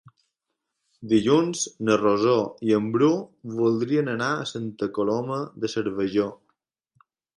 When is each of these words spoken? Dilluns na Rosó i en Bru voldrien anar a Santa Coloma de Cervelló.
Dilluns 1.09 1.59
na 1.89 1.97
Rosó 1.99 2.33
i 2.69 2.73
en 2.77 2.87
Bru 2.95 3.09
voldrien 3.59 4.09
anar 4.15 4.31
a 4.39 4.49
Santa 4.53 4.89
Coloma 4.97 5.39
de 5.65 5.71
Cervelló. 5.77 6.27